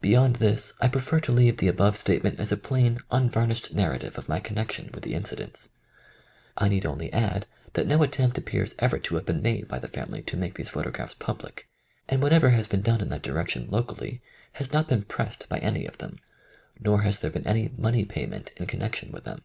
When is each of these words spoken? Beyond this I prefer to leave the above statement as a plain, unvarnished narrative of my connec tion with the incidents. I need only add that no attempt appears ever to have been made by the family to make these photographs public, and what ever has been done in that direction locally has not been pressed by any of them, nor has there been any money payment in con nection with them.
Beyond 0.00 0.36
this 0.36 0.72
I 0.80 0.86
prefer 0.86 1.18
to 1.18 1.32
leave 1.32 1.56
the 1.56 1.66
above 1.66 1.96
statement 1.96 2.38
as 2.38 2.52
a 2.52 2.56
plain, 2.56 3.00
unvarnished 3.10 3.74
narrative 3.74 4.16
of 4.16 4.28
my 4.28 4.38
connec 4.38 4.70
tion 4.70 4.90
with 4.94 5.02
the 5.02 5.14
incidents. 5.14 5.70
I 6.56 6.68
need 6.68 6.86
only 6.86 7.12
add 7.12 7.48
that 7.72 7.88
no 7.88 8.04
attempt 8.04 8.38
appears 8.38 8.76
ever 8.78 9.00
to 9.00 9.16
have 9.16 9.26
been 9.26 9.42
made 9.42 9.66
by 9.66 9.80
the 9.80 9.88
family 9.88 10.22
to 10.22 10.36
make 10.36 10.54
these 10.54 10.68
photographs 10.68 11.14
public, 11.14 11.68
and 12.08 12.22
what 12.22 12.32
ever 12.32 12.50
has 12.50 12.68
been 12.68 12.82
done 12.82 13.00
in 13.00 13.08
that 13.08 13.22
direction 13.22 13.66
locally 13.68 14.22
has 14.52 14.72
not 14.72 14.86
been 14.86 15.02
pressed 15.02 15.48
by 15.48 15.58
any 15.58 15.86
of 15.86 15.98
them, 15.98 16.20
nor 16.78 17.02
has 17.02 17.18
there 17.18 17.32
been 17.32 17.44
any 17.48 17.72
money 17.76 18.04
payment 18.04 18.52
in 18.56 18.68
con 18.68 18.78
nection 18.78 19.10
with 19.10 19.24
them. 19.24 19.42